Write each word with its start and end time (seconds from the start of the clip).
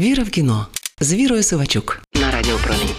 Віра 0.00 0.22
в 0.22 0.30
кіно 0.30 0.66
з 1.00 1.14
Вірою 1.14 1.42
Сивачук 1.42 2.02
на 2.14 2.30
Радіо 2.30 2.56
Промінь. 2.56 2.94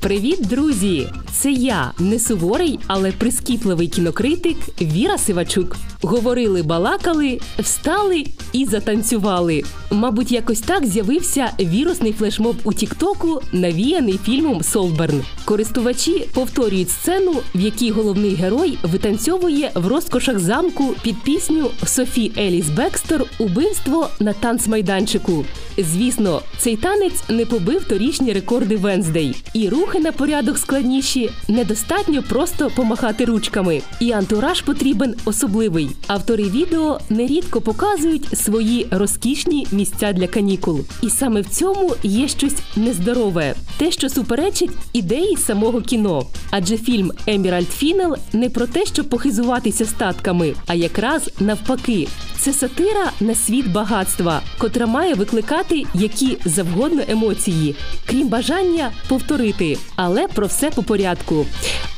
Привіт, 0.00 0.46
друзі! 0.46 1.08
Це 1.32 1.52
я, 1.52 1.92
не 1.98 2.18
суворий, 2.18 2.78
але 2.86 3.12
прискіпливий 3.12 3.88
кінокритик 3.88 4.56
Віра 4.80 5.18
Сивачук. 5.18 5.76
Говорили, 6.02 6.62
балакали, 6.62 7.40
встали 7.58 8.24
і 8.52 8.66
затанцювали. 8.66 9.62
Мабуть, 9.90 10.32
якось 10.32 10.60
так 10.60 10.86
з'явився 10.86 11.50
вірусний 11.60 12.12
флешмоб 12.12 12.56
у 12.64 12.72
Тіктоку, 12.72 13.40
навіяний 13.52 14.20
фільмом 14.24 14.62
Солберн. 14.62 15.22
Користувачі 15.44 16.28
повторюють 16.34 16.90
сцену, 16.90 17.32
в 17.54 17.60
якій 17.60 17.90
головний 17.90 18.34
герой 18.34 18.78
витанцьовує 18.82 19.70
в 19.74 19.86
розкошах 19.86 20.38
замку 20.38 20.94
під 21.02 21.22
пісню 21.22 21.70
Софі 21.86 22.32
Еліс 22.38 22.68
Бекстер 22.68 23.24
Убивство 23.38 24.08
на 24.20 24.32
танцмайданчику. 24.32 25.44
Звісно, 25.78 26.42
цей 26.58 26.76
танець 26.76 27.22
не 27.28 27.46
побив 27.46 27.84
торічні 27.84 28.32
рекорди 28.32 28.76
Венздей. 28.76 29.36
І 29.54 29.68
рухи 29.68 29.98
на 29.98 30.12
порядок 30.12 30.58
складніші. 30.58 31.21
Недостатньо 31.48 32.22
просто 32.22 32.70
помахати 32.76 33.24
ручками. 33.24 33.82
І 34.00 34.12
антураж 34.12 34.60
потрібен 34.60 35.14
особливий. 35.24 35.90
Автори 36.06 36.44
відео 36.44 37.00
нерідко 37.10 37.60
показують 37.60 38.38
свої 38.38 38.86
розкішні 38.90 39.66
місця 39.72 40.12
для 40.12 40.26
канікул. 40.26 40.80
І 41.02 41.10
саме 41.10 41.40
в 41.40 41.46
цьому 41.46 41.94
є 42.02 42.28
щось 42.28 42.56
нездорове, 42.76 43.54
те, 43.76 43.90
що 43.90 44.08
суперечить 44.08 44.70
ідеї 44.92 45.36
самого 45.36 45.80
кіно. 45.80 46.26
Адже 46.50 46.76
фільм 46.76 47.12
Еміральд 47.26 47.68
Фінел 47.68 48.16
не 48.32 48.50
про 48.50 48.66
те, 48.66 48.86
щоб 48.86 49.08
похизуватися 49.08 49.84
статками, 49.84 50.54
а 50.66 50.74
якраз 50.74 51.30
навпаки. 51.40 52.08
Це 52.38 52.52
сатира 52.52 53.10
на 53.20 53.34
світ 53.34 53.72
багатства, 53.72 54.40
котра 54.58 54.86
має 54.86 55.14
викликати 55.14 55.82
які 55.94 56.38
завгодно 56.44 57.02
емоції, 57.08 57.74
крім 58.06 58.28
бажання 58.28 58.90
повторити, 59.08 59.78
але 59.96 60.28
про 60.28 60.46
все 60.46 60.70
по 60.70 60.82
порядку. 60.82 61.11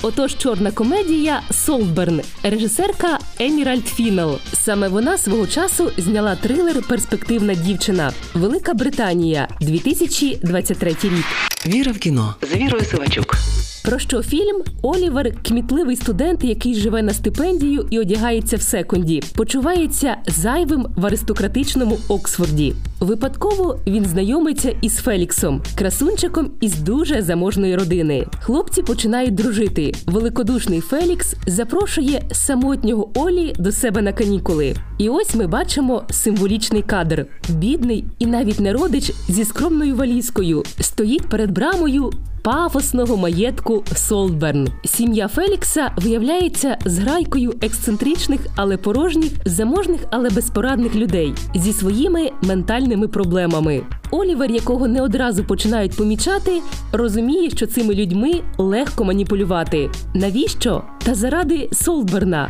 Отож, 0.02 0.36
чорна 0.38 0.70
комедія 0.70 1.40
Солтберн, 1.50 2.20
режисерка 2.42 3.18
Емеральд 3.38 3.86
Феннел. 3.86 4.38
Саме 4.52 4.88
вона 4.88 5.18
свого 5.18 5.46
часу 5.46 5.90
зняла 5.98 6.36
трилер 6.36 6.82
Перспективна 6.88 7.54
дівчина. 7.54 8.12
Велика 8.34 8.74
Британія, 8.74 9.48
2023 9.60 10.90
рік. 10.90 11.24
Віра 11.66 11.92
в 11.92 11.98
кіно 11.98 12.34
з 12.42 12.56
Вірою 12.56 12.84
Сивачук. 12.84 13.36
Про 13.84 13.98
що 13.98 14.22
фільм 14.22 14.62
Олівер, 14.82 15.32
кмітливий 15.42 15.96
студент, 15.96 16.44
який 16.44 16.74
живе 16.74 17.02
на 17.02 17.14
стипендію 17.14 17.86
і 17.90 17.98
одягається 17.98 18.56
в 18.56 18.62
секонді, 18.62 19.22
почувається 19.36 20.16
зайвим 20.26 20.86
в 20.96 21.06
аристократичному 21.06 21.98
Оксфорді. 22.08 22.74
Випадково 23.04 23.78
він 23.86 24.04
знайомиться 24.04 24.76
із 24.80 24.96
Феліксом, 24.96 25.62
красунчиком 25.74 26.50
із 26.60 26.78
дуже 26.78 27.22
заможної 27.22 27.76
родини. 27.76 28.26
Хлопці 28.40 28.82
починають 28.82 29.34
дружити. 29.34 29.94
Великодушний 30.06 30.80
Фелікс 30.80 31.34
запрошує 31.46 32.22
самотнього 32.32 33.10
Олі 33.14 33.54
до 33.58 33.72
себе 33.72 34.02
на 34.02 34.12
канікули. 34.12 34.74
І 34.98 35.08
ось 35.08 35.34
ми 35.34 35.46
бачимо 35.46 36.02
символічний 36.10 36.82
кадр: 36.82 37.26
бідний 37.48 38.04
і 38.18 38.26
навіть 38.26 38.60
не 38.60 38.72
родич 38.72 39.12
зі 39.28 39.44
скромною 39.44 39.96
валізкою 39.96 40.62
стоїть 40.80 41.28
перед 41.28 41.50
брамою 41.50 42.10
пафосного 42.44 43.16
маєтку 43.16 43.84
Солдберн. 43.94 44.68
Сім'я 44.84 45.28
Фелікса 45.28 45.92
виявляється 45.96 46.78
зграйкою 46.84 47.54
ексцентричних, 47.62 48.40
але 48.56 48.76
порожніх, 48.76 49.32
заможних, 49.44 50.00
але 50.10 50.30
безпорадних 50.30 50.94
людей 50.94 51.34
зі 51.54 51.72
своїми 51.72 52.30
ментальними 52.42 52.93
проблемами. 52.96 53.82
Олівер, 54.10 54.50
якого 54.50 54.88
не 54.88 55.02
одразу 55.02 55.44
починають 55.44 55.96
помічати, 55.96 56.60
розуміє, 56.92 57.50
що 57.50 57.66
цими 57.66 57.94
людьми 57.94 58.32
легко 58.58 59.04
маніпулювати. 59.04 59.90
Навіщо? 60.14 60.82
Та 61.04 61.14
заради 61.14 61.68
Солдберна. 61.72 62.48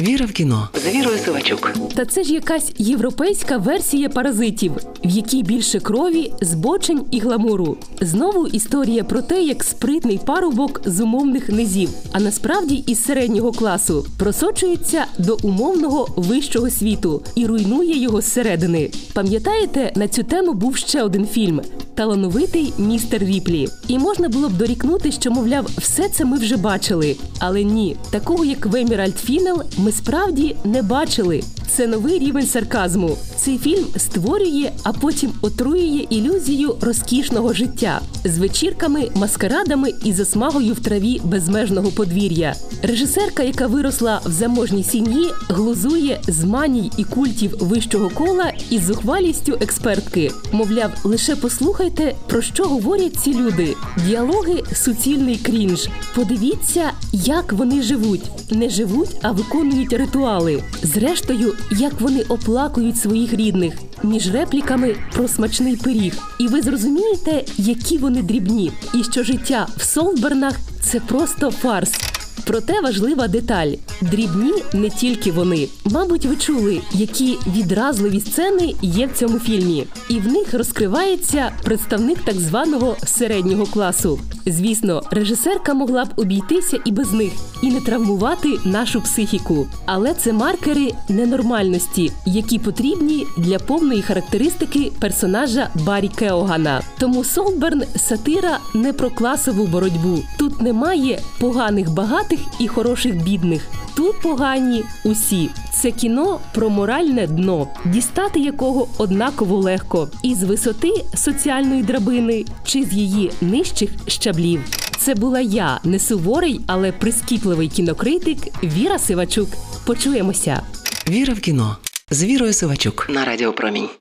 Віра 0.00 0.26
в 0.26 0.32
кіно 0.32 0.68
з 0.74 0.94
Вірою 0.94 1.18
Сивачук. 1.18 1.72
Та 1.94 2.04
це 2.04 2.24
ж 2.24 2.32
якась 2.32 2.72
європейська 2.78 3.56
версія 3.56 4.08
паразитів, 4.08 4.72
в 5.04 5.10
якій 5.10 5.42
більше 5.42 5.80
крові, 5.80 6.32
збочень 6.40 7.04
і 7.10 7.20
гламуру. 7.20 7.76
Знову 8.00 8.46
історія 8.46 9.04
про 9.04 9.22
те, 9.22 9.42
як 9.42 9.64
спритний 9.64 10.20
парубок 10.26 10.80
з 10.84 11.00
умовних 11.00 11.48
низів, 11.48 11.88
а 12.12 12.20
насправді 12.20 12.74
із 12.74 13.04
середнього 13.04 13.52
класу 13.52 14.06
просочується 14.18 15.04
до 15.18 15.38
умовного 15.42 16.08
вищого 16.16 16.70
світу 16.70 17.22
і 17.34 17.46
руйнує 17.46 17.98
його 17.98 18.20
зсередини. 18.20 18.90
Пам'ятаєте, 19.12 19.92
на 19.96 20.08
цю 20.08 20.22
тему 20.22 20.52
був 20.52 20.76
ще 20.76 21.02
один 21.02 21.26
фільм 21.26 21.60
талановитий 21.94 22.72
містер 22.78 23.24
Ріплі. 23.24 23.68
І 23.88 23.98
можна 23.98 24.28
було 24.28 24.48
б 24.48 24.56
дорікнути, 24.56 25.12
що, 25.12 25.30
мовляв, 25.30 25.66
все 25.78 26.08
це 26.08 26.24
ми 26.24 26.38
вже 26.38 26.56
бачили. 26.56 27.16
Але 27.38 27.64
ні, 27.64 27.96
такого 28.10 28.44
як 28.44 28.66
Веміральд 28.66 29.18
Фінел 29.18 29.62
ми 29.78 29.92
справді 29.92 30.56
не 30.64 30.82
бачили. 30.82 31.42
Це 31.76 31.86
новий 31.86 32.18
рівень 32.18 32.46
сарказму. 32.46 33.16
Цей 33.36 33.58
фільм 33.58 33.84
створює, 33.96 34.70
а 34.82 34.92
потім 34.92 35.32
отруює 35.42 36.06
ілюзію 36.10 36.76
розкішного 36.80 37.52
життя 37.52 38.00
з 38.24 38.38
вечірками, 38.38 39.08
маскарадами 39.14 39.92
і 40.04 40.12
засмагою 40.12 40.74
в 40.74 40.80
траві 40.80 41.20
безмежного 41.24 41.90
подвір'я. 41.90 42.54
Режисерка, 42.82 43.42
яка 43.42 43.66
виросла 43.66 44.20
в 44.24 44.30
заможній 44.30 44.84
сім'ї, 44.84 45.30
глузує 45.48 46.20
з 46.28 46.44
маній 46.44 46.90
і 46.96 47.04
культів 47.04 47.56
вищого 47.60 48.10
кола 48.10 48.52
із 48.70 48.84
зухвалістю 48.84 49.58
експертки. 49.60 50.30
Мовляв, 50.52 50.90
лише 51.04 51.36
послухайте, 51.84 52.16
про 52.26 52.42
що 52.42 52.64
говорять 52.64 53.16
ці 53.16 53.34
люди. 53.34 53.76
Діалоги 54.06 54.62
суцільний 54.72 55.36
крінж. 55.36 55.88
Подивіться, 56.14 56.90
як 57.12 57.52
вони 57.52 57.82
живуть. 57.82 58.22
Не 58.50 58.68
живуть, 58.68 59.16
а 59.22 59.32
виконують 59.32 59.92
ритуали. 59.92 60.62
Зрештою, 60.82 61.52
як 61.70 62.00
вони 62.00 62.22
оплакують 62.22 62.96
своїх 62.96 63.32
рідних 63.32 63.74
між 64.02 64.32
репліками 64.34 64.96
про 65.12 65.28
смачний 65.28 65.76
пиріг. 65.76 66.14
І 66.40 66.46
ви 66.46 66.62
зрозумієте, 66.62 67.44
які 67.56 67.98
вони 67.98 68.22
дрібні, 68.22 68.72
і 68.94 69.04
що 69.04 69.22
життя 69.22 69.66
в 69.76 69.82
Солбернах 69.82 70.54
це 70.80 71.00
просто 71.00 71.50
фарс. 71.50 72.13
Проте 72.46 72.80
важлива 72.80 73.28
деталь: 73.28 73.72
дрібні 74.00 74.52
не 74.72 74.90
тільки 74.90 75.32
вони. 75.32 75.68
Мабуть, 75.84 76.26
ви 76.26 76.36
чули, 76.36 76.80
які 76.92 77.38
відразливі 77.46 78.20
сцени 78.20 78.74
є 78.82 79.06
в 79.06 79.12
цьому 79.18 79.38
фільмі, 79.38 79.86
і 80.08 80.20
в 80.20 80.26
них 80.26 80.54
розкривається 80.54 81.52
представник 81.64 82.18
так 82.24 82.40
званого 82.40 82.96
середнього 83.04 83.66
класу. 83.66 84.20
Звісно, 84.46 85.02
режисерка 85.10 85.74
могла 85.74 86.04
б 86.04 86.08
обійтися 86.16 86.78
і 86.84 86.92
без 86.92 87.12
них, 87.12 87.32
і 87.62 87.70
не 87.70 87.80
травмувати 87.80 88.48
нашу 88.64 89.00
психіку. 89.00 89.66
Але 89.86 90.14
це 90.14 90.32
маркери 90.32 90.92
ненормальності, 91.08 92.12
які 92.26 92.58
потрібні 92.58 93.26
для 93.38 93.58
повної 93.58 94.02
характеристики 94.02 94.92
персонажа 95.00 95.68
Барі 95.74 96.08
Кеогана. 96.08 96.82
Тому 96.98 97.24
Солберн 97.24 97.82
сатира 97.96 98.58
не 98.74 98.92
про 98.92 99.10
класову 99.10 99.66
боротьбу. 99.66 100.18
Тут 100.38 100.62
немає 100.62 101.20
поганих 101.40 101.90
багатих 101.90 102.40
і 102.58 102.68
хороших 102.68 103.24
бідних. 103.24 103.62
Тут 103.96 104.20
погані 104.22 104.84
усі. 105.04 105.50
Це 105.72 105.90
кіно 105.90 106.38
про 106.54 106.70
моральне 106.70 107.26
дно, 107.26 107.68
дістати 107.84 108.40
якого 108.40 108.88
однаково 108.98 109.56
легко, 109.56 110.08
і 110.22 110.34
з 110.34 110.42
висоти 110.42 110.92
соціальної 111.14 111.82
драбини 111.82 112.44
чи 112.64 112.84
з 112.84 112.92
її 112.92 113.30
нижчих 113.40 113.90
щаблів. 114.34 114.60
Це 114.98 115.14
була 115.14 115.40
я, 115.40 115.80
не 115.84 115.98
суворий, 115.98 116.60
але 116.66 116.92
прискіпливий 116.92 117.68
кінокритик 117.68 118.38
Віра 118.64 118.98
Сивачук. 118.98 119.48
Почуємося. 119.86 120.62
Віра 121.08 121.34
в 121.34 121.40
кіно 121.40 121.76
з 122.10 122.24
Вірою 122.24 122.52
Сивачук 122.52 123.06
на 123.10 123.24
Радіо 123.24 123.52
Промінь. 123.52 123.88